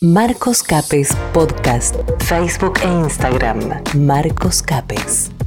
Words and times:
Marcos 0.00 0.62
Capes 0.62 1.08
Podcast, 1.32 1.96
Facebook 2.20 2.80
e 2.84 2.86
Instagram. 2.86 3.82
Marcos 3.96 4.60
Capes. 4.60 5.37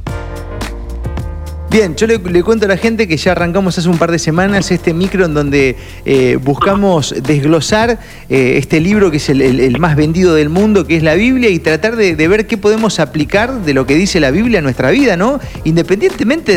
Bien, 1.72 1.96
yo 1.96 2.06
le, 2.06 2.20
cuento 2.42 2.66
a 2.66 2.68
la 2.68 2.76
gente 2.76 3.08
que 3.08 3.16
ya 3.16 3.32
arrancamos 3.32 3.78
hace 3.78 3.88
un 3.88 3.96
par 3.96 4.10
de 4.10 4.18
semanas 4.18 4.70
este 4.70 4.92
micro 4.92 5.24
en 5.24 5.32
donde 5.32 5.74
eh, 6.04 6.36
buscamos 6.36 7.14
desglosar 7.22 7.98
eh, 8.28 8.58
este 8.58 8.78
libro 8.78 9.10
que 9.10 9.16
es 9.16 9.30
el, 9.30 9.78
más 9.78 9.96
vendido 9.96 10.34
del 10.34 10.50
mundo, 10.50 10.86
que 10.86 10.98
es 10.98 11.02
la 11.02 11.14
Biblia, 11.14 11.48
y 11.48 11.60
tratar 11.60 11.96
de, 11.96 12.14
ver 12.28 12.46
qué 12.46 12.58
podemos 12.58 13.00
aplicar 13.00 13.62
de 13.62 13.72
lo 13.72 13.86
que 13.86 13.94
dice 13.94 14.20
la 14.20 14.30
Biblia 14.30 14.58
a 14.58 14.62
nuestra 14.62 14.90
vida, 14.90 15.16
¿no? 15.16 15.40
Independientemente 15.64 16.56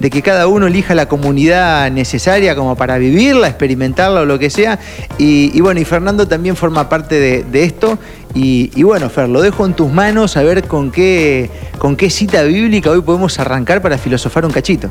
de, 0.00 0.10
que 0.10 0.22
cada 0.22 0.46
uno 0.46 0.66
elija 0.66 0.94
la 0.94 1.08
comunidad 1.08 1.90
necesaria 1.90 2.56
como 2.56 2.74
para 2.74 2.96
vivirla, 2.96 3.48
experimentarla 3.48 4.22
o 4.22 4.24
lo 4.24 4.38
que 4.38 4.48
sea. 4.48 4.78
Y, 5.18 5.60
bueno, 5.60 5.78
y 5.78 5.84
Fernando 5.84 6.26
también 6.26 6.56
forma 6.56 6.88
parte 6.88 7.16
de, 7.16 7.44
de 7.44 7.64
esto. 7.64 7.98
Y, 8.34 8.72
y 8.74 8.82
bueno, 8.82 9.10
Fer, 9.10 9.28
lo 9.28 9.40
dejo 9.42 9.64
en 9.64 9.74
tus 9.74 9.92
manos 9.92 10.36
a 10.36 10.42
ver 10.42 10.64
con 10.64 10.90
qué, 10.90 11.50
con 11.78 11.94
qué 11.96 12.10
cita 12.10 12.42
bíblica 12.42 12.90
hoy 12.90 13.00
podemos 13.00 13.38
arrancar 13.38 13.80
para 13.80 13.96
filosofar 13.96 14.44
un 14.44 14.50
cachito. 14.54 14.88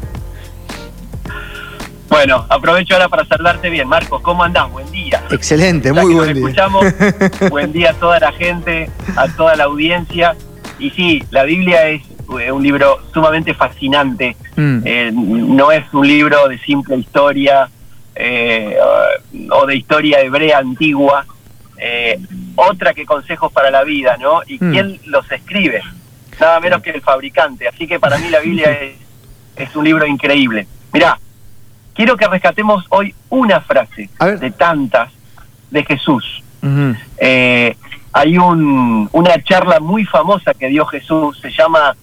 Bueno, 2.09 2.45
aprovecho 2.49 2.93
ahora 2.93 3.09
para 3.09 3.25
saludarte 3.25 3.69
bien. 3.69 3.87
Marcos, 3.87 4.21
¿cómo 4.21 4.43
andás? 4.43 4.69
Buen 4.71 4.89
día. 4.91 5.23
Excelente, 5.31 5.91
Ya 5.93 6.01
muy 6.01 6.13
nos 6.13 6.25
buen 6.25 6.33
día. 6.35 6.43
escuchamos, 6.47 6.85
buen 7.49 7.71
día 7.73 7.89
a 7.91 7.93
toda 7.95 8.19
la 8.19 8.31
gente, 8.33 8.89
a 9.15 9.27
toda 9.29 9.55
la 9.55 9.63
audiencia. 9.63 10.35
Y 10.77 10.91
sí, 10.91 11.23
la 11.31 11.43
Biblia 11.43 11.87
es 11.87 12.03
eh, 12.39 12.51
un 12.51 12.61
libro 12.61 12.99
sumamente 13.13 13.53
fascinante. 13.55 14.35
Mm. 14.55 14.79
Eh, 14.85 15.11
no 15.13 15.71
es 15.71 15.91
un 15.93 16.07
libro 16.07 16.47
de 16.49 16.59
simple 16.59 16.97
historia 16.97 17.69
eh, 18.15 18.75
o 19.49 19.65
de 19.65 19.75
historia 19.75 20.19
hebrea 20.21 20.59
antigua. 20.59 21.25
Eh, 21.79 22.19
otra 22.55 22.93
que 22.93 23.05
consejos 23.05 23.51
para 23.51 23.71
la 23.71 23.83
vida, 23.83 24.17
¿no? 24.17 24.41
¿Y 24.45 24.63
Mm. 24.63 24.71
quién 24.71 24.99
los 25.05 25.29
escribe? 25.31 25.81
Nada 26.39 26.59
menos 26.59 26.81
que 26.83 26.91
el 26.91 27.01
fabricante. 27.01 27.67
Así 27.67 27.87
que 27.87 27.99
para 27.99 28.17
mí 28.19 28.29
la 28.29 28.39
Biblia 28.39 28.71
es, 28.71 28.97
es 29.55 29.75
un 29.75 29.85
libro 29.85 30.05
increíble. 30.05 30.67
Mirá, 30.91 31.19
quiero 31.93 32.17
que 32.17 32.27
rescatemos 32.27 32.85
hoy 32.89 33.13
una 33.29 33.61
frase 33.61 34.09
de 34.39 34.51
tantas 34.51 35.11
de 35.71 35.83
Jesús. 35.85 36.43
Eh, 37.17 37.75
hay 38.13 38.37
un, 38.37 39.09
una 39.11 39.43
charla 39.43 39.79
muy 39.79 40.05
famosa 40.05 40.53
que 40.53 40.67
dio 40.67 40.85
Jesús, 40.85 41.39
se 41.41 41.51
llama 41.51 41.95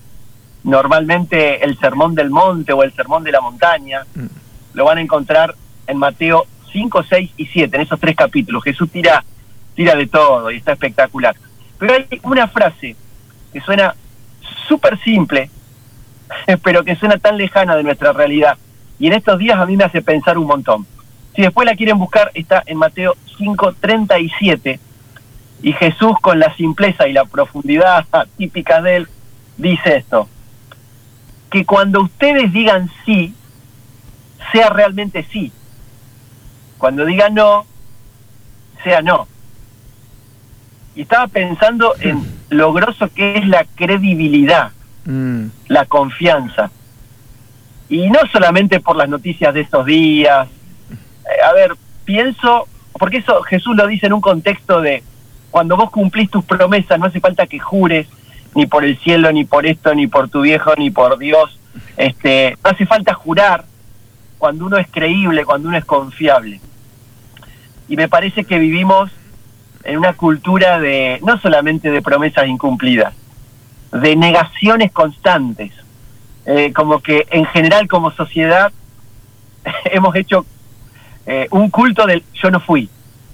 normalmente 0.65 1.65
el 1.65 1.79
Sermón 1.79 2.15
del 2.15 2.31
Monte 2.31 2.73
o 2.73 2.83
el 2.83 2.93
Sermón 2.93 3.25
de 3.25 3.33
la 3.33 3.41
Montaña. 3.41 4.03
Mm. 4.15 4.27
Lo 4.75 4.85
van 4.85 4.99
a 4.99 5.01
encontrar 5.01 5.55
en 5.87 5.99
Mateo 5.99 6.47
5, 6.73 7.05
6 7.09 7.31
y 7.37 7.47
7, 7.47 7.77
en 7.77 7.83
esos 7.83 7.99
tres 7.99 8.17
capítulos. 8.17 8.63
Jesús 8.63 8.91
tira, 8.91 9.25
tira 9.75 9.95
de 9.95 10.07
todo 10.07 10.51
y 10.51 10.57
está 10.57 10.73
espectacular. 10.73 11.35
Pero 11.79 11.95
hay 11.95 12.21
una 12.23 12.47
frase 12.49 12.95
que 13.53 13.61
suena 13.61 13.95
súper 14.69 14.99
simple, 15.01 15.51
pero 16.63 16.85
que 16.85 16.97
suena 16.97 17.19
tan 17.19 17.37
lejana 17.37 17.77
de 17.77 17.83
nuestra 17.83 18.13
realidad. 18.13 18.57
Y 18.99 19.07
en 19.07 19.15
estos 19.15 19.39
días 19.39 19.59
a 19.59 19.67
mí 19.67 19.77
me 19.77 19.85
hace 19.85 20.03
pensar 20.03 20.39
un 20.39 20.47
montón. 20.47 20.87
Si 21.35 21.43
después 21.43 21.67
la 21.67 21.77
quieren 21.77 21.99
buscar, 21.99 22.31
está 22.35 22.63
en 22.67 22.77
Mateo 22.79 23.17
5, 23.39 23.75
37. 23.81 24.81
Y 25.63 25.73
Jesús, 25.73 26.17
con 26.21 26.39
la 26.39 26.55
simpleza 26.57 27.07
y 27.09 27.13
la 27.13 27.25
profundidad 27.25 28.05
típica 28.37 28.83
de 28.83 28.97
él, 28.97 29.09
dice 29.57 29.97
esto: 29.97 30.29
que 31.51 31.65
cuando 31.65 32.03
ustedes 32.03 32.53
digan 32.53 32.91
sí, 33.05 33.35
sea 34.53 34.71
realmente 34.71 35.27
sí. 35.31 35.53
Cuando 36.79 37.05
digan 37.05 37.35
no, 37.35 37.67
sea 38.83 39.03
no. 39.03 39.27
Y 40.95 41.03
estaba 41.03 41.29
pensando 41.29 41.95
en 42.01 42.23
lo 42.49 42.73
grosso 42.73 43.09
que 43.13 43.39
es 43.39 43.47
la 43.47 43.65
credibilidad 43.77 44.73
Mm. 45.05 45.47
la 45.69 45.87
confianza. 45.87 46.71
Y 47.89 48.09
no 48.11 48.21
solamente 48.33 48.81
por 48.81 48.97
las 48.97 49.09
noticias 49.09 49.53
de 49.53 49.63
estos 49.63 49.87
días. 49.87 50.49
Eh, 50.91 51.43
a 51.45 51.53
ver, 51.53 51.75
pienso, 52.05 52.69
porque 52.93 53.19
eso 53.19 53.43
Jesús 53.43 53.77
lo 53.77 53.87
dice 53.87 54.07
en 54.07 54.13
un 54.13 54.21
contexto 54.21 54.81
de 54.81 55.03
cuando 55.51 55.77
vos 55.77 55.91
cumplís 55.91 56.31
tus 56.31 56.45
promesas, 56.45 56.99
no 56.99 57.07
hace 57.07 57.21
falta 57.21 57.47
que 57.47 57.59
jures 57.59 58.07
ni 58.55 58.67
por 58.67 58.85
el 58.85 58.99
cielo, 58.99 59.33
ni 59.33 59.45
por 59.45 59.67
esto, 59.67 59.95
ni 59.95 60.07
por 60.07 60.29
tu 60.29 60.43
viejo, 60.43 60.73
ni 60.77 60.91
por 60.91 61.19
Dios. 61.19 61.59
Este, 61.97 62.57
no 62.63 62.71
hace 62.71 62.87
falta 62.87 63.15
jurar 63.15 63.65
cuando 64.39 64.67
uno 64.67 64.77
es 64.77 64.89
creíble, 64.91 65.45
cuando 65.45 65.69
uno 65.69 65.79
es 65.79 65.85
confiable. 65.85 66.61
Y 67.89 67.97
me 67.97 68.09
parece 68.09 68.45
que 68.45 68.59
vivimos 68.59 69.11
en 69.85 69.99
una 69.99 70.13
cultura 70.13 70.79
de 70.79 71.19
no 71.25 71.39
solamente 71.41 71.91
de 71.91 72.03
promesas 72.03 72.47
incumplidas, 72.47 73.15
de 73.93 74.17
negaciones 74.17 74.93
constantes. 74.93 75.73
Eh, 76.47 76.73
como 76.73 77.01
que 77.01 77.27
en 77.31 77.45
general 77.47 77.87
como 77.87 78.11
sociedad 78.11 78.73
hemos 79.85 80.17
hecho 80.17 80.47
eh, 81.27 81.47
un 81.51 81.71
culto 81.71 82.07
del 82.07 82.25
yo 82.35 82.51
no 82.51 82.61
fui, 82.61 82.89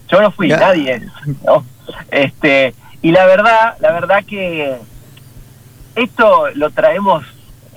yo 0.09 0.21
no 0.21 0.31
fui, 0.31 0.49
nadie 0.49 0.93
es. 0.93 1.03
¿no? 1.45 1.65
Este, 2.11 2.75
y 3.03 3.13
la 3.13 3.27
verdad, 3.27 3.77
la 3.81 3.93
verdad 3.93 4.25
que 4.25 4.77
esto 5.95 6.49
lo 6.55 6.71
traemos 6.71 7.25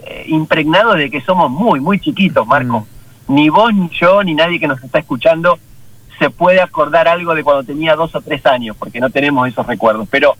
eh, 0.05 0.25
impregnado 0.27 0.93
de 0.93 1.09
que 1.09 1.21
somos 1.21 1.51
muy, 1.51 1.79
muy 1.79 1.99
chiquitos, 1.99 2.45
Marco. 2.47 2.87
Ni 3.27 3.49
vos, 3.49 3.73
ni 3.73 3.89
yo, 3.89 4.23
ni 4.23 4.33
nadie 4.33 4.59
que 4.59 4.67
nos 4.67 4.83
está 4.83 4.99
escuchando 4.99 5.59
se 6.17 6.29
puede 6.29 6.59
acordar 6.59 7.07
algo 7.07 7.33
de 7.33 7.43
cuando 7.43 7.63
tenía 7.63 7.95
dos 7.95 8.13
o 8.13 8.21
tres 8.21 8.45
años, 8.45 8.75
porque 8.77 8.99
no 8.99 9.09
tenemos 9.09 9.47
esos 9.47 9.65
recuerdos. 9.65 10.07
Pero 10.09 10.35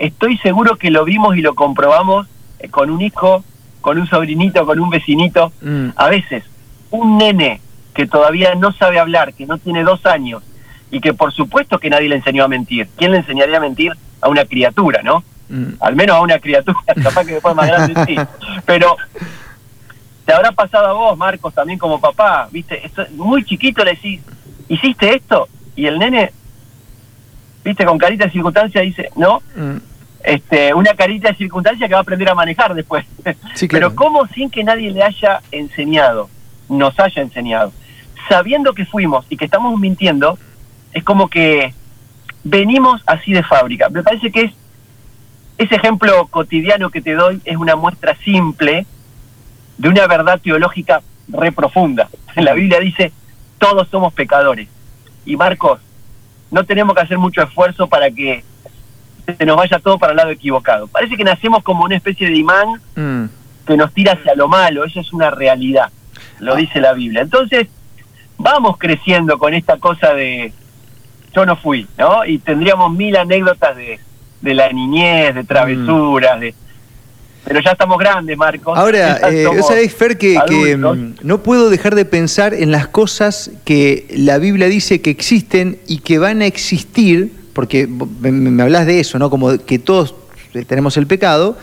estoy 0.00 0.36
seguro 0.38 0.76
que 0.76 0.90
lo 0.90 1.04
vimos 1.04 1.36
y 1.36 1.42
lo 1.42 1.54
comprobamos 1.54 2.26
eh, 2.58 2.68
con 2.68 2.90
un 2.90 3.00
hijo, 3.00 3.44
con 3.80 3.98
un 3.98 4.06
sobrinito, 4.08 4.66
con 4.66 4.80
un 4.80 4.90
vecinito. 4.90 5.52
Mm. 5.62 5.90
A 5.96 6.08
veces, 6.08 6.44
un 6.90 7.18
nene 7.18 7.60
que 7.94 8.06
todavía 8.06 8.54
no 8.54 8.72
sabe 8.72 8.98
hablar, 8.98 9.34
que 9.34 9.46
no 9.46 9.58
tiene 9.58 9.84
dos 9.84 10.04
años, 10.06 10.42
y 10.90 11.00
que 11.00 11.12
por 11.14 11.32
supuesto 11.32 11.78
que 11.78 11.90
nadie 11.90 12.08
le 12.08 12.16
enseñó 12.16 12.44
a 12.44 12.48
mentir. 12.48 12.88
¿Quién 12.96 13.12
le 13.12 13.18
enseñaría 13.18 13.58
a 13.58 13.60
mentir 13.60 13.92
a 14.20 14.28
una 14.28 14.44
criatura, 14.44 15.02
no? 15.02 15.22
Mm. 15.48 15.74
Al 15.80 15.94
menos 15.96 16.16
a 16.16 16.20
una 16.20 16.38
criatura, 16.38 16.78
capaz 17.02 17.24
que 17.26 17.34
después 17.34 17.54
más 17.54 17.66
grande 17.68 17.94
sí. 18.06 18.16
Pero 18.66 18.96
te 20.24 20.32
habrá 20.32 20.52
pasado 20.52 20.86
a 20.88 20.92
vos, 20.92 21.18
Marcos, 21.18 21.52
también 21.54 21.78
como 21.78 22.00
papá, 22.00 22.48
¿viste? 22.50 22.84
Esto- 22.86 23.06
muy 23.16 23.44
chiquito 23.44 23.84
le 23.84 23.92
decís, 23.92 24.20
¿hiciste 24.68 25.14
esto? 25.14 25.48
Y 25.76 25.86
el 25.86 25.98
nene, 25.98 26.30
¿viste? 27.64 27.84
Con 27.84 27.98
carita 27.98 28.26
de 28.26 28.30
circunstancia 28.32 28.80
dice, 28.82 29.10
no, 29.16 29.42
Mm. 29.56 29.76
Este, 30.24 30.74
una 30.74 30.94
carita 30.94 31.28
de 31.28 31.36
circunstancia 31.36 31.86
que 31.86 31.94
va 31.94 32.00
a 32.00 32.02
aprender 32.02 32.28
a 32.28 32.34
manejar 32.34 32.74
después. 32.74 33.04
Sí, 33.54 33.68
claro. 33.68 33.88
Pero 33.88 33.96
¿cómo 33.96 34.26
sin 34.28 34.50
que 34.50 34.64
nadie 34.64 34.90
le 34.90 35.02
haya 35.02 35.40
enseñado, 35.50 36.28
nos 36.68 36.98
haya 36.98 37.22
enseñado? 37.22 37.72
Sabiendo 38.28 38.72
que 38.72 38.86
fuimos 38.86 39.26
y 39.28 39.36
que 39.36 39.44
estamos 39.44 39.78
mintiendo, 39.78 40.38
es 40.92 41.04
como 41.04 41.28
que 41.28 41.74
venimos 42.44 43.02
así 43.06 43.32
de 43.32 43.42
fábrica. 43.42 43.88
Me 43.88 44.02
parece 44.02 44.30
que 44.30 44.42
es 44.42 44.52
ese 45.58 45.74
ejemplo 45.74 46.26
cotidiano 46.28 46.90
que 46.90 47.02
te 47.02 47.14
doy 47.14 47.40
es 47.44 47.56
una 47.56 47.76
muestra 47.76 48.16
simple 48.24 48.86
de 49.76 49.88
una 49.88 50.06
verdad 50.06 50.40
teológica 50.40 51.02
re 51.28 51.52
profunda. 51.52 52.08
La 52.36 52.54
Biblia 52.54 52.80
dice, 52.80 53.12
todos 53.58 53.88
somos 53.88 54.12
pecadores. 54.14 54.68
Y 55.26 55.36
Marcos, 55.36 55.80
no 56.50 56.64
tenemos 56.64 56.94
que 56.94 57.02
hacer 57.02 57.18
mucho 57.18 57.42
esfuerzo 57.42 57.88
para 57.88 58.10
que 58.10 58.42
se 59.36 59.46
nos 59.46 59.56
vaya 59.56 59.78
todo 59.78 59.98
para 59.98 60.12
el 60.12 60.16
lado 60.16 60.30
equivocado. 60.30 60.86
Parece 60.86 61.16
que 61.16 61.24
nacemos 61.24 61.62
como 61.62 61.84
una 61.84 61.96
especie 61.96 62.28
de 62.28 62.36
imán 62.36 62.80
Mm. 62.96 63.24
que 63.66 63.76
nos 63.76 63.92
tira 63.92 64.12
hacia 64.12 64.34
lo 64.34 64.48
malo, 64.48 64.84
eso 64.84 65.00
es 65.00 65.12
una 65.12 65.30
realidad, 65.30 65.90
lo 66.40 66.56
dice 66.56 66.80
la 66.80 66.92
Biblia. 66.92 67.22
Entonces, 67.22 67.68
vamos 68.38 68.76
creciendo 68.78 69.38
con 69.38 69.54
esta 69.54 69.76
cosa 69.78 70.14
de 70.14 70.52
yo 71.34 71.46
no 71.46 71.56
fui, 71.56 71.86
¿no? 71.96 72.24
Y 72.24 72.38
tendríamos 72.38 72.92
mil 72.92 73.16
anécdotas 73.16 73.76
de, 73.76 74.00
de 74.40 74.54
la 74.54 74.72
niñez, 74.72 75.34
de 75.34 75.44
travesuras, 75.44 76.40
de 76.40 76.54
pero 77.44 77.60
ya 77.60 77.70
estamos 77.72 77.98
grandes, 77.98 78.36
Marcos. 78.36 78.76
Ahora, 78.76 79.16
eh, 79.30 79.46
sabés, 79.66 79.94
Fer, 79.94 80.18
que, 80.18 80.38
mm, 80.76 81.14
no 81.22 81.42
puedo 81.42 81.70
dejar 81.70 81.94
de 81.94 82.04
pensar 82.04 82.52
en 82.52 82.70
las 82.70 82.86
cosas 82.88 83.50
que 83.64 84.06
la 84.10 84.38
Biblia 84.38 84.68
dice 84.68 85.00
que 85.00 85.10
existen 85.10 85.78
y 85.86 85.98
que 86.00 86.18
van 86.18 86.42
a 86.42 86.46
existir, 86.46 87.32
porque 87.52 87.86
me, 87.86 88.62
hablas 88.62 88.86
de 88.86 89.00
eso, 89.00 89.18
¿no? 89.18 89.30
Como 89.30 89.58
que 89.58 89.78
todos 89.78 90.14
tenemos 90.66 90.96
el 90.96 91.06
pecado. 91.06 91.56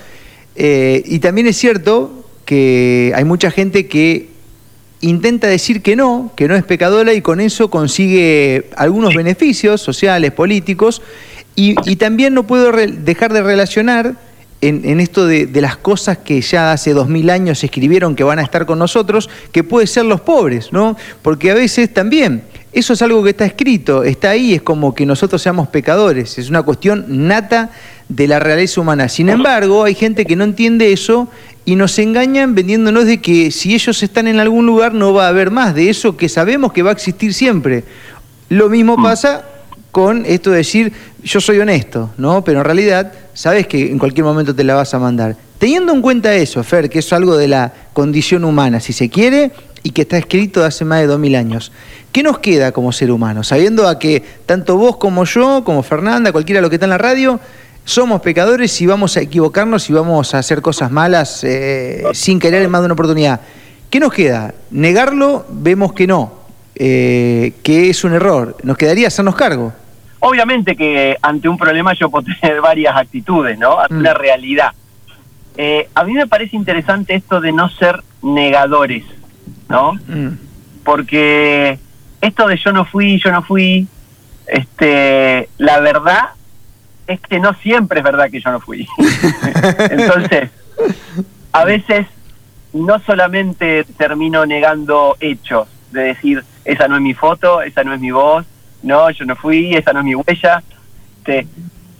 eh, 0.55 1.03
y 1.05 1.19
también 1.19 1.47
es 1.47 1.57
cierto 1.57 2.25
que 2.45 3.11
hay 3.15 3.25
mucha 3.25 3.51
gente 3.51 3.87
que 3.87 4.29
intenta 5.01 5.47
decir 5.47 5.81
que 5.81 5.95
no, 5.95 6.31
que 6.35 6.47
no 6.47 6.55
es 6.55 6.63
pecadora 6.63 7.13
y 7.13 7.21
con 7.21 7.39
eso 7.39 7.69
consigue 7.69 8.69
algunos 8.75 9.13
beneficios 9.13 9.81
sociales, 9.81 10.31
políticos. 10.31 11.01
Y, 11.55 11.73
también 11.95 12.35
no 12.35 12.45
puedo 12.45 12.71
dejar 12.71 13.33
de 13.33 13.41
relacionar 13.41 14.15
en, 14.61 14.99
esto 14.99 15.25
de, 15.25 15.47
de 15.47 15.61
las 15.61 15.75
cosas 15.75 16.19
que 16.19 16.39
ya 16.41 16.71
hace 16.71 16.93
dos 16.93 17.09
mil 17.09 17.31
años 17.31 17.63
escribieron 17.63 18.15
que 18.15 18.23
van 18.23 18.37
a 18.37 18.43
estar 18.43 18.67
con 18.67 18.77
nosotros, 18.77 19.27
que 19.51 19.63
puede 19.63 19.87
ser 19.87 20.05
los 20.05 20.21
pobres, 20.21 20.71
¿no? 20.71 20.95
Porque 21.23 21.49
a 21.49 21.55
veces 21.55 21.91
también 21.91 22.43
eso 22.77 22.93
es 22.93 23.01
algo 23.01 23.23
que 23.23 23.31
está 23.31 23.45
escrito, 23.45 24.03
está 24.03 24.29
ahí, 24.29 24.53
es 24.53 24.61
como 24.61 24.93
que 24.93 25.05
nosotros 25.05 25.41
seamos 25.41 25.67
pecadores, 25.69 26.37
es 26.37 26.49
una 26.49 26.61
cuestión 26.61 27.05
nata 27.27 27.71
de 28.07 28.27
la 28.27 28.39
realeza 28.39 28.81
humana. 28.81 29.09
Sin 29.09 29.29
embargo, 29.29 29.83
hay 29.83 29.95
gente 29.95 30.25
que 30.25 30.35
no 30.35 30.43
entiende 30.43 30.93
eso 30.93 31.27
y 31.65 31.75
nos 31.75 31.97
engañan 31.97 32.53
vendiéndonos 32.53 33.05
de 33.05 33.19
que 33.19 33.49
si 33.49 33.73
ellos 33.73 34.03
están 34.03 34.27
en 34.27 34.39
algún 34.39 34.67
lugar 34.67 34.93
no 34.93 35.11
va 35.11 35.25
a 35.25 35.29
haber 35.29 35.49
más 35.49 35.73
de 35.73 35.89
eso 35.89 36.15
que 36.15 36.29
sabemos 36.29 36.71
que 36.71 36.83
va 36.83 36.91
a 36.91 36.93
existir 36.93 37.33
siempre. 37.33 37.83
Lo 38.49 38.69
mismo 38.69 38.95
mm. 38.95 39.03
pasa 39.03 39.45
con 39.91 40.23
esto 40.27 40.51
de 40.51 40.57
decir 40.57 40.93
yo 41.23 41.41
soy 41.41 41.57
honesto, 41.57 42.11
¿no? 42.17 42.43
Pero 42.43 42.59
en 42.59 42.65
realidad 42.65 43.11
sabes 43.33 43.65
que 43.65 43.89
en 43.89 43.97
cualquier 43.97 44.23
momento 44.23 44.53
te 44.53 44.63
la 44.63 44.75
vas 44.75 44.93
a 44.93 44.99
mandar. 44.99 45.35
Teniendo 45.57 45.91
en 45.91 46.03
cuenta 46.03 46.35
eso, 46.35 46.63
Fer, 46.63 46.89
que 46.89 46.99
es 46.99 47.11
algo 47.11 47.35
de 47.35 47.47
la 47.47 47.73
condición 47.93 48.45
humana, 48.45 48.79
si 48.79 48.93
se 48.93 49.09
quiere, 49.09 49.51
y 49.87 49.91
que 49.91 50.01
está 50.01 50.17
escrito 50.17 50.65
hace 50.65 50.83
más 50.83 50.99
de 50.99 51.07
dos 51.07 51.17
mil 51.17 51.33
años, 51.33 51.71
¿qué 52.11 52.21
nos 52.21 52.39
queda 52.39 52.73
como 52.73 52.91
ser 52.91 53.09
humano? 53.09 53.41
Sabiendo 53.41 53.87
a 53.87 53.97
que 53.97 54.21
tanto 54.45 54.75
vos 54.75 54.97
como 54.97 55.23
yo, 55.23 55.63
como 55.63 55.81
Fernanda, 55.81 56.33
cualquiera 56.33 56.57
de 56.57 56.63
los 56.63 56.69
que 56.69 56.75
está 56.75 56.87
en 56.87 56.89
la 56.89 56.97
radio, 56.97 57.39
somos 57.85 58.19
pecadores 58.19 58.81
y 58.81 58.85
vamos 58.85 59.15
a 59.15 59.21
equivocarnos 59.21 59.89
y 59.89 59.93
vamos 59.93 60.35
a 60.35 60.39
hacer 60.39 60.61
cosas 60.61 60.91
malas 60.91 61.41
eh, 61.45 62.03
sin 62.11 62.37
querer 62.37 62.63
en 62.63 62.69
más 62.69 62.81
de 62.81 62.85
una 62.87 62.95
oportunidad. 62.95 63.39
¿Qué 63.89 64.01
nos 64.01 64.11
queda? 64.11 64.53
Negarlo, 64.71 65.45
vemos 65.49 65.93
que 65.93 66.05
no, 66.05 66.33
eh, 66.75 67.53
que 67.63 67.89
es 67.89 68.03
un 68.03 68.11
error. 68.11 68.57
¿Nos 68.63 68.75
quedaría 68.75 69.07
hacernos 69.07 69.37
cargo? 69.37 69.71
Obviamente 70.19 70.75
que 70.75 71.15
ante 71.21 71.47
un 71.47 71.57
problema 71.57 71.93
yo 71.93 72.09
puedo 72.09 72.25
tener 72.41 72.59
varias 72.71 72.93
actitudes, 72.93 73.57
¿no? 73.57 73.79
Ante 73.79 73.95
una 73.95 74.13
mm. 74.13 74.17
realidad. 74.17 74.71
Eh, 75.55 75.87
a 75.95 76.03
mí 76.03 76.11
me 76.11 76.27
parece 76.27 76.57
interesante 76.57 77.15
esto 77.15 77.39
de 77.39 77.53
no 77.53 77.69
ser 77.69 78.03
negadores, 78.21 79.03
¿no? 79.69 79.93
Mm. 80.07 80.37
Porque 80.83 81.79
esto 82.21 82.47
de 82.47 82.57
yo 82.57 82.71
no 82.71 82.85
fui, 82.85 83.19
yo 83.19 83.31
no 83.31 83.41
fui, 83.43 83.87
este, 84.47 85.49
la 85.57 85.79
verdad 85.79 86.29
es 87.07 87.19
que 87.21 87.39
no 87.39 87.53
siempre 87.55 87.99
es 87.99 88.03
verdad 88.03 88.29
que 88.29 88.41
yo 88.41 88.51
no 88.51 88.59
fui. 88.59 88.87
Entonces, 89.89 90.49
a 91.51 91.65
veces 91.65 92.05
no 92.73 92.99
solamente 92.99 93.85
termino 93.97 94.45
negando 94.45 95.17
hechos, 95.19 95.67
de 95.91 96.03
decir, 96.03 96.43
esa 96.65 96.87
no 96.87 96.95
es 96.97 97.01
mi 97.01 97.13
foto, 97.13 97.61
esa 97.61 97.83
no 97.83 97.93
es 97.93 97.99
mi 97.99 98.11
voz, 98.11 98.45
no, 98.83 99.09
yo 99.09 99.25
no 99.25 99.35
fui, 99.35 99.73
esa 99.75 99.93
no 99.93 99.99
es 99.99 100.05
mi 100.05 100.15
huella. 100.15 100.63
Te, 101.23 101.47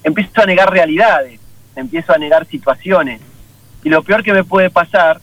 empiezo 0.04 0.42
a 0.42 0.46
negar 0.46 0.72
realidades, 0.72 1.40
empiezo 1.76 2.14
a 2.14 2.18
negar 2.18 2.46
situaciones. 2.48 3.22
Y 3.84 3.90
lo 3.90 4.04
peor 4.04 4.24
que 4.24 4.34
me 4.34 4.44
puede 4.44 4.70
pasar 4.70 5.22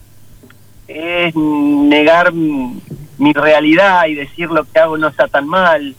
es 0.87 1.35
negar 1.35 2.33
mi 2.33 3.33
realidad 3.33 4.05
y 4.07 4.15
decir 4.15 4.49
lo 4.49 4.63
que 4.65 4.79
hago 4.79 4.97
no 4.97 5.07
está 5.07 5.27
tan 5.27 5.47
mal. 5.47 5.95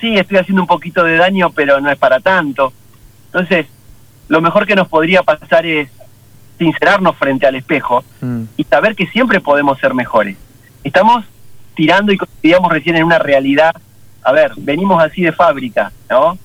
Sí, 0.00 0.16
estoy 0.16 0.38
haciendo 0.38 0.62
un 0.62 0.68
poquito 0.68 1.02
de 1.02 1.16
daño, 1.16 1.50
pero 1.50 1.80
no 1.80 1.90
es 1.90 1.98
para 1.98 2.20
tanto. 2.20 2.72
Entonces, 3.26 3.66
lo 4.28 4.40
mejor 4.40 4.66
que 4.66 4.76
nos 4.76 4.88
podría 4.88 5.22
pasar 5.22 5.66
es 5.66 5.88
sincerarnos 6.58 7.16
frente 7.16 7.46
al 7.46 7.54
espejo 7.54 8.04
mm. 8.20 8.42
y 8.56 8.64
saber 8.64 8.94
que 8.94 9.06
siempre 9.08 9.40
podemos 9.40 9.78
ser 9.78 9.94
mejores. 9.94 10.36
Estamos 10.84 11.24
tirando 11.74 12.12
y 12.12 12.16
coincidíamos 12.16 12.72
recién 12.72 12.96
en 12.96 13.04
una 13.04 13.18
realidad. 13.18 13.74
A 14.22 14.32
ver, 14.32 14.52
venimos 14.56 15.02
así 15.02 15.22
de 15.22 15.32
fábrica, 15.32 15.92
¿no? 16.10 16.38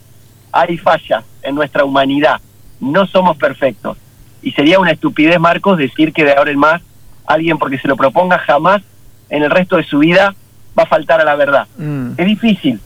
Hay 0.52 0.78
fallas 0.78 1.24
en 1.44 1.56
nuestra 1.56 1.86
humanidad. 1.86 2.42
No 2.80 3.06
somos 3.08 3.38
perfectos. 3.38 3.98
Y 4.42 4.52
sería 4.52 4.80
una 4.80 4.92
estupidez, 4.92 5.40
Marcos, 5.40 5.78
decir 5.78 6.13
que 6.13 6.25
de 6.25 6.34
ahora 6.34 6.52
en 6.52 6.60
más 6.60 6.81
alguien, 7.25 7.57
porque 7.57 7.77
se 7.77 7.88
lo 7.88 7.95
proponga, 7.95 8.39
jamás 8.39 8.81
en 9.29 9.44
el 9.44 9.51
resto 9.51 9.77
de 9.77 9.83
su 9.83 10.00
vida 10.00 10.35
va 10.77 10.83
a 10.83 10.88
faltar 10.88 11.21
a 11.21 11.23
la 11.23 11.35
verdad. 11.35 11.68
Mm. 11.77 12.12
Es 12.18 12.25
difícil. 12.25 12.79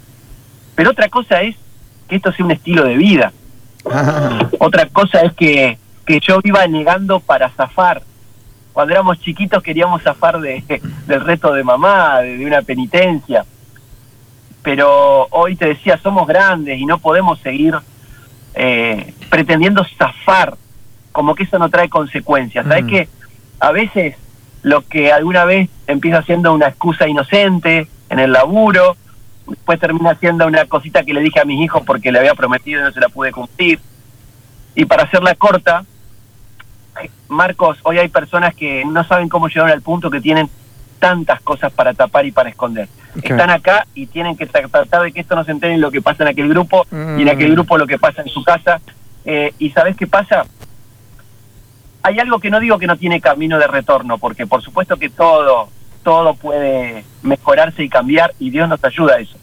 Pero 0.76 0.92
otra 0.92 1.10
cosa 1.10 1.42
es 1.42 1.56
que 2.08 2.16
esto 2.16 2.32
sea 2.32 2.46
un 2.46 2.52
estilo 2.52 2.84
de 2.84 2.96
vida. 2.96 3.34
Otra 4.60 4.88
cosa 4.88 5.22
es 5.22 5.34
que, 5.34 5.78
que 6.06 6.20
yo 6.20 6.40
iba 6.44 6.66
negando 6.68 7.20
para 7.20 7.50
zafar. 7.50 8.02
Cuando 8.74 8.94
éramos 8.94 9.20
chiquitos 9.20 9.64
queríamos 9.64 10.02
zafar 10.04 10.40
de, 10.40 10.64
del 11.08 11.22
reto 11.22 11.54
de 11.54 11.64
mamá, 11.64 12.22
de, 12.22 12.46
una 12.46 12.62
penitencia. 12.62 13.46
Pero 14.62 15.28
hoy 15.30 15.56
te 15.56 15.68
decía, 15.68 15.98
somos 15.98 16.28
grandes 16.28 16.80
y 16.80 16.86
no 16.86 16.98
podemos 16.98 17.40
seguir 17.40 17.76
eh, 18.56 19.14
pretendiendo 19.30 19.86
zafar, 19.98 20.56
como 21.12 21.36
que 21.36 21.44
eso 21.44 21.60
no 21.60 21.70
trae 21.70 21.88
consecuencias. 21.88 22.66
¿Sabes 22.66 22.86
que 22.86 23.08
A 23.60 23.72
veces 23.72 24.16
lo 24.66 24.82
que 24.82 25.12
alguna 25.12 25.46
vez 25.46 25.70
empieza 25.86 26.24
siendo 26.24 26.52
una 26.52 26.70
excusa 26.70 27.08
inocente 27.08 27.88
en 28.10 28.18
el 28.18 28.32
laburo, 28.32 28.98
después 29.46 29.80
termina 29.80 30.16
siendo 30.16 30.48
una 30.48 30.66
cosita 30.66 31.04
que 31.04 31.14
le 31.14 31.22
dije 31.22 31.40
a 31.40 31.46
mis 31.46 31.62
hijos 31.62 31.84
porque 31.86 32.12
le 32.12 32.18
había 32.18 32.34
prometido 32.34 32.82
y 32.82 32.84
no 32.84 32.92
se 32.92 33.00
la 33.00 33.10
pude 33.10 33.32
cumplir. 33.32 33.80
Y 34.74 34.86
para 34.86 35.04
hacerla 35.04 35.36
corta, 35.36 35.86
Marcos, 37.28 37.78
hoy 37.84 38.00
hay 38.00 38.08
personas 38.08 38.56
que 38.56 38.84
no 38.86 39.04
saben 39.04 39.30
cómo 39.30 39.50
llegar 39.50 39.70
al 39.70 39.84
punto 39.84 40.10
que 40.10 40.20
tienen 40.20 40.50
tantas 40.98 41.42
cosas 41.42 41.72
para 41.72 41.94
tapar 41.94 42.26
y 42.26 42.32
para 42.32 42.50
esconder. 42.50 42.88
Están 43.22 43.52
acá 43.52 43.86
y 43.94 44.08
tienen 44.08 44.36
que 44.36 44.48
tratar 44.48 45.04
de 45.04 45.12
que 45.12 45.20
esto 45.20 45.36
no 45.36 45.44
se 45.44 45.52
entere 45.52 45.76
en 45.76 45.82
lo 45.82 45.92
que 45.92 46.02
pasa 46.02 46.24
en 46.24 46.30
aquel 46.30 46.50
grupo 46.50 46.88
y 46.92 47.22
en 47.22 47.30
aquel 47.30 47.52
mm. 47.52 47.54
grupo 47.54 47.78
lo 47.78 47.86
que 47.86 48.00
pasa 48.00 48.24
en 48.24 48.30
su 48.30 48.44
casa. 48.44 48.82
Eh, 49.26 49.54
y 49.60 49.70
¿sabes 49.70 49.96
qué 49.96 50.08
pasa? 50.08 50.48
Hay 52.06 52.20
algo 52.20 52.38
que 52.38 52.52
no 52.52 52.60
digo 52.60 52.78
que 52.78 52.86
no 52.86 52.98
tiene 52.98 53.20
camino 53.20 53.58
de 53.58 53.66
retorno, 53.66 54.20
porque 54.20 54.46
por 54.46 54.62
supuesto 54.62 54.98
que 54.98 55.10
todo 55.10 55.70
todo 56.04 56.36
puede 56.36 57.04
mejorarse 57.24 57.84
y 57.84 57.90
cambiar 57.90 58.32
y 58.38 58.52
Dios 58.52 58.70
nos 58.70 58.84
ayuda 58.84 59.16
a 59.16 59.20
eso. 59.20 59.36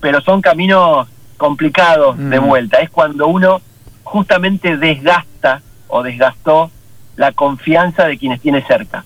Pero 0.00 0.22
son 0.22 0.40
caminos 0.40 1.06
complicados 1.36 2.16
de 2.16 2.40
mm. 2.40 2.46
vuelta. 2.46 2.78
Es 2.78 2.88
cuando 2.88 3.28
uno 3.28 3.60
justamente 4.04 4.78
desgasta 4.78 5.60
o 5.86 6.02
desgastó 6.02 6.70
la 7.16 7.32
confianza 7.32 8.06
de 8.06 8.16
quienes 8.16 8.40
tiene 8.40 8.66
cerca. 8.66 9.04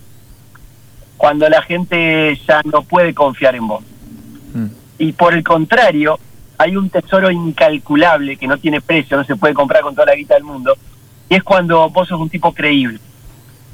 Cuando 1.17 1.49
la 1.49 1.61
gente 1.63 2.39
ya 2.47 2.61
no 2.65 2.83
puede 2.83 3.15
confiar 3.15 3.57
en 3.57 3.67
vos. 3.67 3.83
Mm. 4.55 4.67
Y 4.99 5.13
por 5.13 5.35
el 5.35 5.43
contrario, 5.43 6.21
hay 6.57 6.77
un 6.77 6.89
tesoro 6.89 7.33
incalculable 7.33 8.37
que 8.37 8.47
no 8.47 8.59
tiene 8.59 8.81
precio, 8.81 9.17
no 9.17 9.25
se 9.25 9.35
puede 9.35 9.55
comprar 9.55 9.83
con 9.83 9.97
toda 9.97 10.07
la 10.07 10.15
guita 10.15 10.35
del 10.35 10.45
mundo, 10.45 10.77
y 11.33 11.35
es 11.35 11.43
cuando 11.43 11.89
vos 11.89 12.09
sos 12.09 12.21
un 12.21 12.29
tipo 12.29 12.53
creíble. 12.53 12.99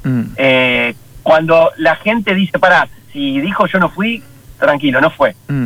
Mm. 0.05 0.21
Eh, 0.37 0.95
cuando 1.23 1.71
la 1.75 1.97
gente 1.97 2.33
dice, 2.33 2.57
pará, 2.57 2.87
si 3.11 3.41
dijo 3.41 3.65
yo 3.67 3.79
no 3.79 3.89
fui, 3.89 4.23
tranquilo, 4.57 5.01
no 5.01 5.09
fue. 5.09 5.35
Mm. 5.49 5.65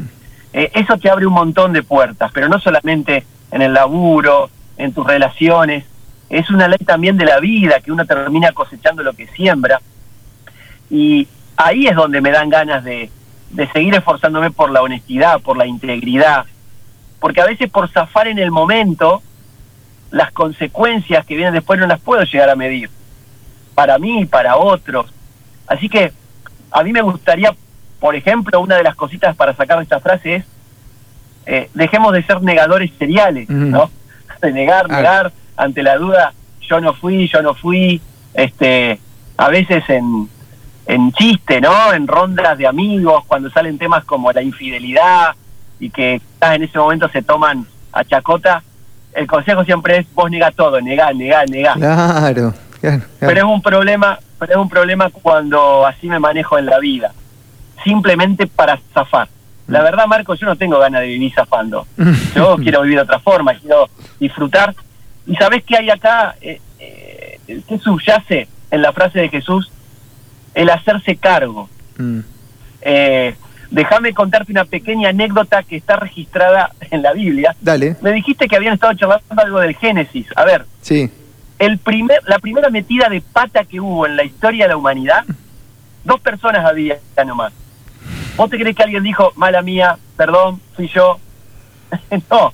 Eh, 0.53 0.71
eso 0.73 0.97
te 0.97 1.11
abre 1.11 1.27
un 1.27 1.35
montón 1.35 1.71
de 1.71 1.83
puertas, 1.83 2.31
pero 2.33 2.49
no 2.49 2.59
solamente 2.59 3.23
en 3.51 3.61
el 3.61 3.75
laburo, 3.75 4.49
en 4.75 4.91
tus 4.91 5.05
relaciones, 5.05 5.85
es 6.31 6.49
una 6.49 6.67
ley 6.67 6.79
también 6.79 7.15
de 7.15 7.25
la 7.25 7.39
vida, 7.39 7.79
que 7.79 7.91
uno 7.91 8.07
termina 8.07 8.53
cosechando 8.53 9.03
lo 9.03 9.13
que 9.13 9.27
siembra. 9.27 9.79
Y 10.89 11.27
ahí 11.57 11.85
es 11.85 11.95
donde 11.95 12.21
me 12.21 12.31
dan 12.31 12.49
ganas 12.49 12.83
de, 12.83 13.11
de 13.51 13.67
seguir 13.67 13.93
esforzándome 13.93 14.49
por 14.49 14.71
la 14.71 14.81
honestidad, 14.81 15.41
por 15.41 15.57
la 15.57 15.67
integridad, 15.67 16.45
porque 17.19 17.41
a 17.41 17.45
veces 17.45 17.69
por 17.69 17.87
zafar 17.87 18.27
en 18.29 18.39
el 18.39 18.49
momento, 18.49 19.21
las 20.13 20.31
consecuencias 20.31 21.25
que 21.25 21.35
vienen 21.35 21.55
después 21.55 21.79
no 21.79 21.87
las 21.87 21.99
puedo 21.99 22.23
llegar 22.23 22.47
a 22.51 22.55
medir, 22.55 22.87
para 23.73 23.97
mí 23.97 24.21
y 24.21 24.25
para 24.25 24.57
otros. 24.57 25.11
Así 25.65 25.89
que 25.89 26.13
a 26.69 26.83
mí 26.83 26.93
me 26.93 27.01
gustaría, 27.01 27.51
por 27.99 28.15
ejemplo, 28.15 28.61
una 28.61 28.75
de 28.75 28.83
las 28.83 28.95
cositas 28.95 29.35
para 29.35 29.55
sacar 29.55 29.81
esta 29.81 29.99
frase 29.99 30.35
es, 30.35 30.45
eh, 31.47 31.69
dejemos 31.73 32.13
de 32.13 32.21
ser 32.23 32.43
negadores 32.43 32.91
seriales, 32.99 33.49
¿no? 33.49 33.89
De 34.41 34.51
negar, 34.51 34.89
negar, 34.89 35.31
ante 35.55 35.81
la 35.81 35.97
duda, 35.97 36.33
yo 36.61 36.79
no 36.81 36.93
fui, 36.93 37.27
yo 37.29 37.41
no 37.41 37.55
fui, 37.55 38.01
este, 38.33 38.99
a 39.37 39.47
veces 39.47 39.89
en, 39.89 40.29
en 40.85 41.11
chiste, 41.13 41.59
¿no? 41.59 41.93
En 41.93 42.07
rondas 42.07 42.57
de 42.57 42.67
amigos, 42.67 43.23
cuando 43.25 43.49
salen 43.49 43.77
temas 43.77 44.03
como 44.03 44.31
la 44.31 44.43
infidelidad 44.43 45.33
y 45.79 45.89
que 45.89 46.21
en 46.41 46.63
ese 46.63 46.77
momento 46.77 47.07
se 47.09 47.21
toman 47.21 47.65
a 47.93 48.03
chacota, 48.03 48.61
el 49.15 49.27
consejo 49.27 49.63
siempre 49.63 49.99
es 49.99 50.13
vos 50.13 50.29
nega 50.29 50.51
todo, 50.51 50.79
negá, 50.81 51.13
negá, 51.13 51.45
negá. 51.45 51.73
Claro, 51.73 52.53
claro, 52.79 53.03
Pero 53.19 53.37
es 53.37 53.43
un 53.43 53.61
problema 53.61 54.19
es 54.49 54.55
un 54.55 54.69
problema 54.69 55.09
cuando 55.09 55.85
así 55.85 56.07
me 56.07 56.19
manejo 56.19 56.57
en 56.57 56.65
la 56.65 56.79
vida, 56.79 57.13
simplemente 57.83 58.47
para 58.47 58.79
zafar. 58.93 59.27
La 59.67 59.79
mm. 59.79 59.83
verdad, 59.83 60.07
Marco, 60.07 60.35
yo 60.35 60.45
no 60.45 60.55
tengo 60.55 60.79
ganas 60.79 61.01
de 61.01 61.07
vivir 61.07 61.33
zafando. 61.33 61.87
Yo 62.35 62.57
quiero 62.57 62.81
vivir 62.81 62.97
de 62.97 63.03
otra 63.03 63.19
forma, 63.19 63.53
quiero 63.55 63.89
disfrutar. 64.19 64.75
¿Y 65.25 65.35
sabes 65.35 65.63
qué 65.63 65.77
hay 65.77 65.89
acá? 65.89 66.35
Eh, 66.41 66.59
eh, 66.79 67.39
¿Qué 67.47 67.77
subyace 67.77 68.47
en 68.71 68.81
la 68.81 68.91
frase 68.91 69.19
de 69.19 69.29
Jesús? 69.29 69.71
El 70.53 70.69
hacerse 70.69 71.15
cargo. 71.15 71.69
Mm. 71.97 72.19
Eh, 72.81 73.35
déjame 73.73 74.13
contarte 74.13 74.51
una 74.51 74.65
pequeña 74.65 75.09
anécdota 75.09 75.63
que 75.63 75.75
está 75.75 75.95
registrada 75.97 76.71
en 76.91 77.01
la 77.01 77.11
Biblia. 77.13 77.55
Dale. 77.59 77.95
Me 78.01 78.11
dijiste 78.11 78.47
que 78.47 78.55
habían 78.55 78.75
estado 78.75 78.93
charlando 78.93 79.23
algo 79.37 79.59
del 79.59 79.75
Génesis. 79.75 80.27
A 80.35 80.45
ver. 80.45 80.65
Sí 80.81 81.09
el 81.59 81.77
primer, 81.77 82.19
la 82.25 82.39
primera 82.39 82.69
metida 82.69 83.07
de 83.07 83.21
pata 83.21 83.63
que 83.63 83.79
hubo 83.79 84.05
en 84.05 84.17
la 84.17 84.23
historia 84.25 84.65
de 84.65 84.69
la 84.69 84.75
humanidad, 84.77 85.23
dos 86.03 86.19
personas 86.19 86.65
había 86.65 86.97
nomás. 87.25 87.53
¿Vos 88.35 88.49
te 88.49 88.57
crees 88.59 88.75
que 88.75 88.83
alguien 88.83 89.01
dijo, 89.03 89.31
mala 89.37 89.61
mía, 89.61 89.97
perdón, 90.17 90.59
fui 90.75 90.89
yo? 90.89 91.19
no. 92.29 92.53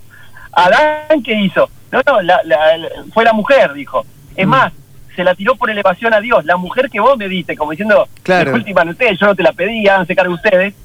Adán, 0.51 1.23
¿qué 1.23 1.33
hizo? 1.41 1.69
No, 1.91 2.01
no, 2.05 2.21
la, 2.21 2.41
la- 2.43 2.77
la- 2.77 2.89
fue 3.13 3.23
la 3.23 3.33
mujer, 3.33 3.73
dijo. 3.73 4.05
Es 4.35 4.45
Mm. 4.45 4.49
más, 4.49 4.73
se 5.15 5.23
la 5.23 5.33
tiró 5.33 5.55
por 5.55 5.71
elevación 5.71 6.13
a 6.13 6.21
Dios. 6.21 6.45
La 6.45 6.57
mujer 6.57 6.89
que 6.91 6.99
vos 6.99 7.17
me 7.17 7.27
diste, 7.27 7.55
como 7.55 7.71
diciendo, 7.71 8.07
Claro. 8.21 8.53
última 8.53 8.83
no 8.83 8.93
sé, 8.93 9.15
yo 9.15 9.25
no 9.27 9.35
te 9.35 9.41
la 9.43 9.53
pedí, 9.53 9.87
háganse 9.87 10.15
cargo 10.15 10.33
ustedes. 10.35 10.75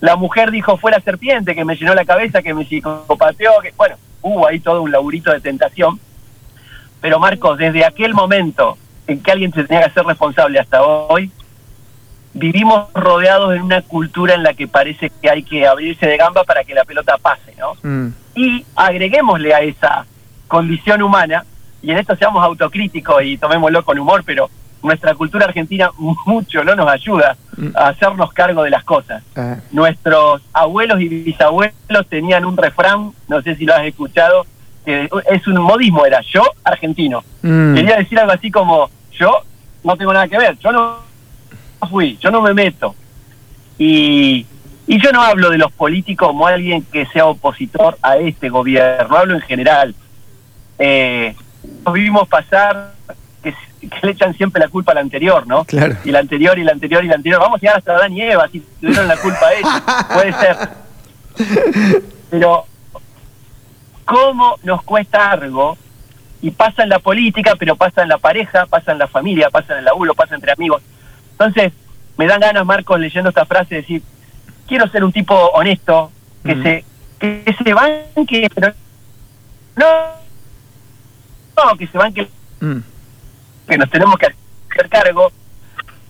La 0.00 0.16
mujer 0.16 0.50
dijo, 0.50 0.76
fue 0.76 0.90
la 0.92 1.00
serpiente 1.00 1.54
que 1.54 1.64
me 1.64 1.76
llenó 1.76 1.94
la 1.94 2.04
cabeza, 2.04 2.42
que 2.42 2.54
me 2.54 2.64
psicopateó, 2.64 3.52
que 3.62 3.72
bueno, 3.76 3.96
hubo 4.22 4.46
ahí 4.46 4.60
todo 4.60 4.82
un 4.82 4.92
laburito 4.92 5.32
de 5.32 5.40
tentación. 5.40 5.98
Pero 7.00 7.18
Marcos, 7.18 7.58
desde 7.58 7.84
aquel 7.84 8.14
momento 8.14 8.76
en 9.06 9.22
que 9.22 9.32
alguien 9.32 9.52
se 9.52 9.64
tenía 9.64 9.84
que 9.84 9.90
hacer 9.90 10.04
responsable 10.04 10.58
hasta 10.58 10.82
hoy, 10.82 11.30
vivimos 12.34 12.92
rodeados 12.94 13.54
en 13.54 13.62
una 13.62 13.82
cultura 13.82 14.34
en 14.34 14.42
la 14.42 14.54
que 14.54 14.68
parece 14.68 15.10
que 15.20 15.30
hay 15.30 15.42
que 15.42 15.66
abrirse 15.66 16.06
de 16.06 16.16
gamba 16.16 16.44
para 16.44 16.62
que 16.62 16.74
la 16.74 16.84
pelota 16.84 17.16
pase, 17.18 17.54
¿no? 17.58 17.72
Mm, 17.82 18.12
Y 18.34 18.64
agreguémosle 18.76 19.54
a 19.54 19.60
esa 19.62 20.06
condición 20.46 21.02
humana, 21.02 21.44
y 21.82 21.90
en 21.90 21.98
esto 21.98 22.14
seamos 22.16 22.44
autocríticos 22.44 23.22
y 23.24 23.36
tomémoslo 23.38 23.84
con 23.84 23.98
humor, 23.98 24.22
pero 24.24 24.48
nuestra 24.82 25.14
cultura 25.14 25.46
argentina 25.46 25.90
mucho 25.98 26.62
no 26.64 26.74
nos 26.76 26.88
ayuda 26.88 27.36
Mm. 27.56 27.76
a 27.76 27.88
hacernos 27.88 28.32
cargo 28.32 28.62
de 28.62 28.70
las 28.70 28.84
cosas. 28.84 29.20
ah, 29.34 29.56
Nuestros 29.72 30.40
abuelos 30.52 31.00
y 31.00 31.08
bisabuelos 31.08 32.06
tenían 32.08 32.44
un 32.44 32.56
refrán, 32.56 33.10
no 33.26 33.42
sé 33.42 33.56
si 33.56 33.64
lo 33.66 33.74
has 33.74 33.82
escuchado, 33.84 34.46
que 34.84 35.08
es 35.30 35.46
un 35.48 35.60
modismo, 35.60 36.06
era 36.06 36.20
yo 36.32 36.42
argentino. 36.62 37.24
mm, 37.42 37.74
Quería 37.74 37.96
decir 37.96 38.16
algo 38.20 38.32
así 38.32 38.50
como, 38.52 38.88
yo 39.10 39.42
no 39.82 39.96
tengo 39.96 40.12
nada 40.12 40.28
que 40.28 40.38
ver, 40.38 40.56
yo 40.58 40.70
no 40.70 40.98
fui, 41.90 42.16
yo 42.20 42.30
no 42.30 42.40
me 42.40 42.54
meto. 42.54 42.94
Y, 43.76 44.46
y 44.86 45.00
yo 45.02 45.10
no 45.10 45.20
hablo 45.22 45.50
de 45.50 45.58
los 45.58 45.72
políticos 45.72 46.28
como 46.28 46.46
alguien 46.46 46.82
que 46.84 47.06
sea 47.06 47.26
opositor 47.26 47.98
a 48.02 48.18
este 48.18 48.48
gobierno, 48.50 49.16
hablo 49.16 49.34
en 49.34 49.40
general. 49.40 49.94
Eh, 50.78 51.34
nos 51.84 51.92
vivimos 51.92 52.28
pasar 52.28 52.92
que, 53.80 53.88
le 54.02 54.12
echan 54.12 54.34
siempre 54.34 54.60
la 54.60 54.68
culpa 54.68 54.92
al 54.92 54.98
anterior, 54.98 55.46
¿no? 55.46 55.64
Claro. 55.64 55.96
Y 56.04 56.10
la 56.10 56.18
anterior, 56.20 56.58
y 56.58 56.64
la 56.64 56.72
anterior, 56.72 57.04
y 57.04 57.08
la 57.08 57.14
anterior. 57.14 57.40
Vamos 57.40 57.58
a 57.58 57.60
llegar 57.60 57.76
hasta 57.78 57.94
Adán 57.94 58.12
y 58.12 58.22
Eva, 58.22 58.48
si 58.48 58.60
tuvieron 58.80 59.08
la 59.08 59.16
culpa 59.16 59.46
a 59.46 59.52
ellos. 59.54 59.82
Puede 60.14 60.32
ser. 60.32 60.56
Pero, 62.30 62.66
¿cómo 64.04 64.56
nos 64.62 64.82
cuesta 64.82 65.30
algo? 65.32 65.76
Y 66.40 66.50
pasa 66.50 66.82
en 66.84 66.90
la 66.90 66.98
política, 66.98 67.54
pero 67.58 67.76
pasa 67.76 68.02
en 68.02 68.08
la 68.08 68.18
pareja, 68.18 68.66
pasa 68.66 68.92
en 68.92 68.98
la 68.98 69.08
familia, 69.08 69.50
pasa 69.50 69.72
en 69.72 69.80
el 69.80 69.84
laburo, 69.84 70.14
pasa 70.14 70.34
entre 70.34 70.52
amigos. 70.52 70.82
Entonces, 71.32 71.72
me 72.16 72.26
dan 72.26 72.40
ganas, 72.40 72.64
Marcos, 72.64 72.98
leyendo 72.98 73.30
esta 73.30 73.44
frase, 73.44 73.76
de 73.76 73.80
decir, 73.82 74.02
quiero 74.66 74.88
ser 74.88 75.04
un 75.04 75.12
tipo 75.12 75.34
honesto, 75.34 76.12
que 76.44 76.54
Mm. 76.54 76.62
se 76.62 76.84
que 77.18 77.56
se 77.64 77.74
banque, 77.74 78.48
pero 78.54 78.72
no, 79.74 79.86
no, 81.56 81.76
que 81.76 81.86
se 81.86 81.98
banque 81.98 82.28
mm. 82.60 82.78
Que 83.68 83.78
nos 83.78 83.90
tenemos 83.90 84.16
que 84.18 84.26
hacer 84.26 84.88
cargo 84.88 85.30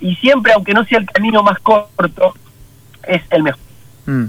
y 0.01 0.15
siempre, 0.17 0.53
aunque 0.53 0.73
no 0.73 0.85
sea 0.85 0.99
el 0.99 1.07
camino 1.07 1.43
más 1.43 1.59
corto, 1.59 2.35
es 3.07 3.23
el 3.31 3.43
mejor. 3.43 3.61
Mm. 4.07 4.25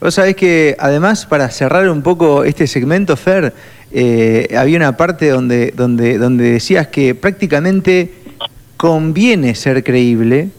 Vos 0.00 0.14
sabés 0.14 0.36
que 0.36 0.76
además 0.78 1.26
para 1.26 1.48
cerrar 1.50 1.88
un 1.88 2.02
poco 2.02 2.44
este 2.44 2.66
segmento, 2.66 3.16
Fer, 3.16 3.54
eh, 3.92 4.48
había 4.58 4.76
una 4.76 4.96
parte 4.96 5.28
donde, 5.28 5.70
donde, 5.70 6.18
donde 6.18 6.52
decías 6.52 6.88
que 6.88 7.14
prácticamente 7.14 8.12
conviene 8.76 9.54
ser 9.54 9.84
creíble 9.84 10.50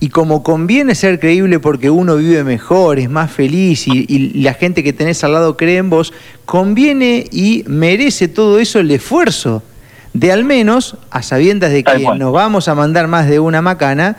y 0.00 0.08
como 0.08 0.42
conviene 0.42 0.94
ser 0.94 1.20
creíble 1.20 1.58
porque 1.58 1.90
uno 1.90 2.16
vive 2.16 2.42
mejor, 2.42 2.98
es 2.98 3.10
más 3.10 3.30
feliz 3.30 3.86
y, 3.86 4.06
y 4.08 4.40
la 4.42 4.54
gente 4.54 4.82
que 4.82 4.92
tenés 4.92 5.22
al 5.24 5.32
lado 5.32 5.56
cree 5.56 5.76
en 5.78 5.90
vos, 5.90 6.12
conviene 6.44 7.26
y 7.30 7.64
merece 7.66 8.28
todo 8.28 8.58
eso 8.58 8.78
el 8.80 8.90
esfuerzo 8.90 9.62
de 10.18 10.32
al 10.32 10.44
menos, 10.44 10.96
a 11.10 11.22
sabiendas 11.22 11.70
de 11.72 11.82
que 11.84 11.90
nos 12.18 12.32
vamos 12.32 12.68
a 12.68 12.74
mandar 12.74 13.06
más 13.08 13.28
de 13.28 13.38
una 13.40 13.60
macana, 13.62 14.16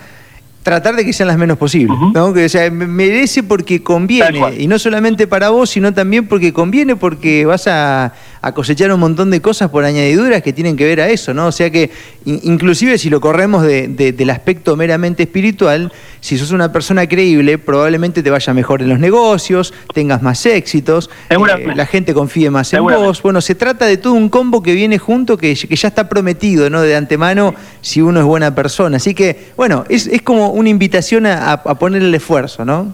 tratar 0.63 0.95
de 0.97 1.05
que 1.05 1.13
sean 1.13 1.27
las 1.27 1.37
menos 1.37 1.57
posibles. 1.57 1.97
¿no? 2.13 2.33
Que 2.33 2.45
o 2.45 2.49
sea, 2.49 2.69
me- 2.69 2.87
merece 2.87 3.41
porque 3.41 3.81
conviene, 3.83 4.39
y 4.57 4.67
no 4.67 4.77
solamente 4.79 5.25
para 5.25 5.49
vos, 5.49 5.69
sino 5.69 5.93
también 5.93 6.27
porque 6.27 6.51
conviene 6.51 6.95
porque 6.97 7.45
vas 7.45 7.67
a, 7.67 8.13
a 8.47 8.53
cosechar 8.53 8.91
un 8.91 8.99
montón 8.99 9.29
de 9.29 9.41
cosas 9.41 9.69
por 9.69 9.83
añadiduras 9.83 10.41
que 10.41 10.53
tienen 10.53 10.75
que 10.75 10.85
ver 10.85 11.01
a 11.01 11.09
eso, 11.09 11.33
¿no? 11.33 11.47
O 11.47 11.51
sea 11.51 11.69
que 11.69 11.91
in- 12.25 12.39
inclusive 12.43 12.97
si 12.97 13.09
lo 13.09 13.21
corremos 13.21 13.63
de- 13.63 13.87
de- 13.87 14.11
del 14.13 14.29
aspecto 14.29 14.75
meramente 14.75 15.23
espiritual, 15.23 15.91
si 16.21 16.37
sos 16.37 16.51
una 16.51 16.71
persona 16.71 17.07
creíble, 17.07 17.57
probablemente 17.57 18.23
te 18.23 18.29
vaya 18.29 18.53
mejor 18.53 18.81
en 18.81 18.89
los 18.89 18.99
negocios, 18.99 19.73
tengas 19.93 20.21
más 20.21 20.45
éxitos, 20.45 21.09
eh, 21.29 21.35
la 21.75 21.85
gente 21.85 22.13
confíe 22.13 22.49
más 22.49 22.73
en 22.73 22.83
vos. 22.83 23.21
Bueno, 23.21 23.41
se 23.41 23.55
trata 23.55 23.85
de 23.85 23.97
todo 23.97 24.13
un 24.13 24.29
combo 24.29 24.63
que 24.63 24.73
viene 24.73 24.97
junto, 24.97 25.37
que, 25.37 25.53
que 25.55 25.75
ya 25.75 25.87
está 25.89 26.09
prometido, 26.09 26.69
¿no? 26.69 26.81
De 26.81 26.95
antemano, 26.95 27.53
si 27.81 28.01
uno 28.01 28.19
es 28.19 28.25
buena 28.25 28.55
persona. 28.55 28.97
Así 28.97 29.13
que, 29.13 29.51
bueno, 29.55 29.83
es, 29.89 30.07
es 30.07 30.21
como 30.21 30.49
una 30.49 30.69
invitación 30.69 31.25
a, 31.25 31.51
a 31.53 31.75
poner 31.79 32.01
el 32.01 32.13
esfuerzo, 32.15 32.65
¿no? 32.65 32.93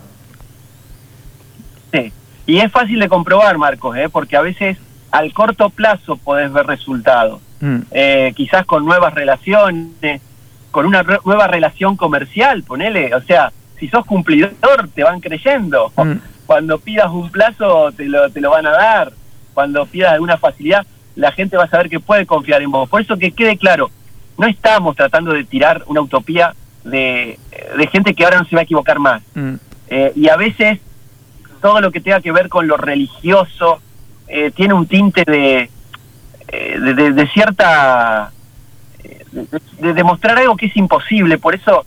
Sí. 1.94 2.12
Y 2.46 2.58
es 2.60 2.72
fácil 2.72 3.00
de 3.00 3.08
comprobar, 3.08 3.58
Marcos, 3.58 3.96
¿eh? 3.98 4.10
porque 4.12 4.36
a 4.36 4.42
veces 4.42 4.78
al 5.14 5.32
corto 5.32 5.70
plazo 5.70 6.18
podés 6.18 6.52
ver 6.52 6.66
resultados. 6.66 7.40
Mm, 7.62 7.78
Eh, 7.92 8.34
quizás 8.36 8.66
con 8.66 8.84
nuevas 8.84 9.14
relaciones, 9.14 10.22
con 10.72 10.86
una 10.88 11.04
re- 11.04 11.20
nueva 11.24 11.48
relación 11.48 11.96
comercial, 11.96 12.64
ponele. 12.64 13.14
O 13.16 13.22
sea, 13.22 13.52
si 13.80 13.88
sos 13.88 14.06
cumplidor, 14.06 14.54
te 14.94 15.04
van 15.04 15.20
creyendo. 15.22 15.92
Mm. 15.96 16.14
Cuando 16.48 16.80
pidas 16.80 17.10
un 17.12 17.30
plazo, 17.30 17.92
te 17.96 18.06
lo, 18.06 18.30
te 18.32 18.42
lo 18.42 18.50
van 18.52 18.66
a 18.66 18.72
dar. 18.72 19.14
Cuando 19.54 19.86
pidas 19.86 20.14
alguna 20.14 20.38
facilidad, 20.38 20.86
la 21.16 21.32
gente 21.32 21.58
va 21.58 21.66
a 21.66 21.70
saber 21.70 21.90
que 21.90 22.00
puede 22.00 22.26
confiar 22.26 22.62
en 22.64 22.72
vos. 22.72 22.90
Por 22.90 23.02
eso 23.02 23.16
que 23.18 23.32
quede 23.32 23.56
claro, 23.58 23.92
no 24.40 24.48
estamos 24.48 24.96
tratando 24.96 25.32
de 25.32 25.44
tirar 25.44 25.84
una 25.86 26.02
utopía 26.02 26.56
de, 26.84 27.38
de 27.78 27.88
gente 27.88 28.16
que 28.16 28.26
ahora 28.26 28.40
no 28.40 28.46
se 28.46 28.56
va 28.56 28.62
a 28.62 28.64
equivocar 28.64 28.98
más. 29.00 29.22
mm, 29.36 29.54
Eh, 29.90 30.12
y 30.16 30.28
a 30.28 30.38
veces 30.38 30.80
todo 31.62 31.80
lo 31.82 31.92
que 31.92 32.02
tenga 32.02 32.20
que 32.20 32.32
ver 32.32 32.50
con 32.50 32.68
lo 32.68 32.78
religioso 32.78 33.80
eh, 34.28 34.52
tiene 34.52 34.74
un 34.74 34.88
tinte 34.88 35.24
de, 35.26 35.70
eh, 36.48 36.80
de, 36.80 36.94
de- 36.94 37.12
de 37.12 37.28
cierta... 37.28 38.32
eh, 39.04 39.26
de, 39.32 39.48
de 39.80 39.94
demostrar 39.94 40.38
algo 40.38 40.56
que 40.58 40.68
es 40.68 40.76
imposible. 40.78 41.38
Por 41.38 41.56
eso 41.56 41.86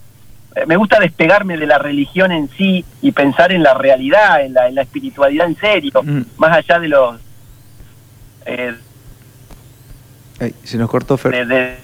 eh, 0.55 0.65
me 0.67 0.75
gusta 0.77 0.99
despegarme 0.99 1.57
de 1.57 1.65
la 1.65 1.77
religión 1.77 2.31
en 2.31 2.49
sí 2.57 2.83
y 3.01 3.11
pensar 3.11 3.51
en 3.51 3.63
la 3.63 3.73
realidad, 3.73 4.41
en 4.45 4.53
la, 4.53 4.67
en 4.67 4.75
la 4.75 4.81
espiritualidad 4.83 5.47
en 5.47 5.57
serio, 5.57 6.01
Mm. 6.03 6.21
más 6.37 6.51
allá 6.57 6.79
de 6.79 6.87
los... 6.89 7.19
eh, 8.45 8.75
Ay, 10.39 10.53
se 10.63 10.77
nos 10.77 10.89
cortó 10.89 11.17
Fer. 11.17 11.31
de, 11.31 11.45
de- 11.45 11.77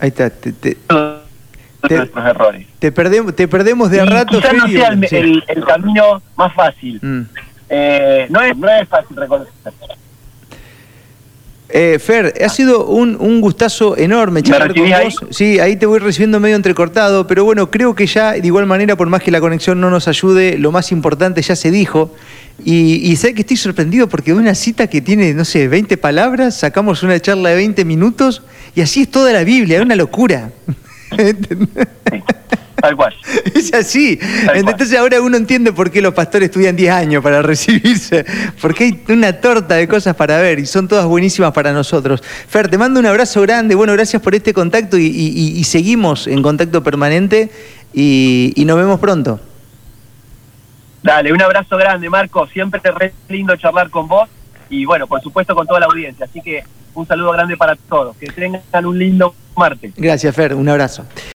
Ahí 0.00 0.08
está. 0.08 0.30
Te, 0.30 0.52
te- 0.52 0.76
Te- 1.88 1.96
nuestros 1.96 2.24
errores. 2.26 2.66
te 2.78 2.90
perdemos, 2.92 3.36
te 3.36 3.46
perdemos 3.46 3.90
de 3.90 4.00
a 4.00 4.04
rato, 4.06 4.38
quizás 4.38 4.54
no 4.54 4.66
sea 4.68 4.88
el, 4.88 5.06
sí. 5.08 5.16
el- 5.16 5.44
el 5.48 5.64
camino 5.64 6.22
más 6.36 6.52
fácil. 6.54 6.98
Mm. 7.02 7.22
Eh, 7.68 8.26
no, 8.30 8.42
es, 8.42 8.56
no 8.56 8.68
es 8.68 8.88
fácil 8.88 9.16
reconocer. 9.16 9.52
Eh, 11.76 11.98
Fer, 11.98 12.34
ha 12.44 12.48
sido 12.50 12.86
un, 12.86 13.16
un 13.18 13.40
gustazo 13.40 13.96
enorme 13.96 14.40
¿Me 14.40 14.42
charlar 14.48 14.72
con 14.74 14.92
ahí? 14.92 15.04
vos. 15.06 15.24
Sí, 15.30 15.58
ahí 15.58 15.74
te 15.76 15.86
voy 15.86 15.98
recibiendo 15.98 16.38
medio 16.38 16.54
entrecortado, 16.54 17.26
pero 17.26 17.44
bueno, 17.44 17.68
creo 17.70 17.94
que 17.96 18.06
ya, 18.06 18.32
de 18.32 18.46
igual 18.46 18.66
manera, 18.66 18.96
por 18.96 19.08
más 19.08 19.22
que 19.22 19.32
la 19.32 19.40
conexión 19.40 19.80
no 19.80 19.90
nos 19.90 20.06
ayude, 20.06 20.56
lo 20.58 20.70
más 20.70 20.92
importante 20.92 21.42
ya 21.42 21.56
se 21.56 21.70
dijo. 21.72 22.14
Y, 22.64 23.10
y 23.10 23.16
sé 23.16 23.34
que 23.34 23.40
estoy 23.40 23.56
sorprendido 23.56 24.08
porque 24.08 24.32
de 24.32 24.38
una 24.38 24.54
cita 24.54 24.86
que 24.86 25.00
tiene, 25.00 25.34
no 25.34 25.44
sé, 25.44 25.66
20 25.66 25.96
palabras, 25.96 26.54
sacamos 26.56 27.02
una 27.02 27.18
charla 27.18 27.48
de 27.48 27.56
20 27.56 27.84
minutos 27.84 28.42
y 28.76 28.80
así 28.80 29.02
es 29.02 29.10
toda 29.10 29.32
la 29.32 29.42
Biblia, 29.42 29.78
es 29.78 29.82
una 29.82 29.96
locura. 29.96 30.50
Sí, 31.16 32.22
tal 32.86 32.96
cual. 32.96 33.14
Es 33.54 33.72
así. 33.72 34.18
Entonces 34.54 34.98
ahora 34.98 35.20
uno 35.20 35.36
entiende 35.36 35.72
por 35.72 35.90
qué 35.90 36.00
los 36.02 36.12
pastores 36.14 36.48
estudian 36.48 36.76
10 36.76 36.92
años 36.92 37.22
para 37.22 37.40
recibirse. 37.52 38.24
Porque 38.60 38.84
hay 38.84 39.02
una 39.08 39.32
torta 39.32 39.74
de 39.76 39.88
cosas 39.88 40.14
para 40.16 40.38
ver 40.38 40.58
y 40.58 40.66
son 40.66 40.86
todas 40.88 41.06
buenísimas 41.06 41.52
para 41.52 41.72
nosotros. 41.72 42.22
Fer, 42.48 42.68
te 42.68 42.76
mando 42.78 43.00
un 43.00 43.06
abrazo 43.06 43.40
grande. 43.42 43.74
Bueno, 43.74 43.92
gracias 43.94 44.20
por 44.22 44.34
este 44.34 44.52
contacto 44.52 44.98
y, 44.98 45.06
y- 45.06 45.28
y- 45.28 45.58
y 45.58 45.64
seguimos 45.64 46.26
en 46.26 46.42
contacto 46.42 46.82
permanente 46.82 47.50
y, 47.92 48.52
y 48.56 48.64
nos 48.64 48.76
vemos 48.76 48.98
pronto. 49.00 49.40
Dale, 51.02 51.32
un 51.32 51.42
abrazo 51.42 51.76
grande, 51.76 52.08
Marco. 52.08 52.46
Siempre 52.48 52.80
es 52.82 52.94
re 52.94 53.12
lindo 53.28 53.54
charlar 53.56 53.90
con 53.90 54.08
vos 54.08 54.28
y, 54.70 54.84
bueno, 54.86 55.06
por 55.06 55.20
supuesto, 55.22 55.54
con 55.54 55.66
toda 55.66 55.80
la 55.80 55.86
audiencia. 55.86 56.24
Así 56.24 56.40
que 56.40 56.62
un 56.94 57.06
saludo 57.06 57.32
grande 57.32 57.56
para 57.56 57.76
todos. 57.76 58.16
Que 58.16 58.26
tengan 58.28 58.62
un 58.86 58.98
lindo 58.98 59.34
martes. 59.56 59.92
Gracias, 59.96 60.34
Fer. 60.34 60.54
Un 60.54 60.68
abrazo. 60.68 61.04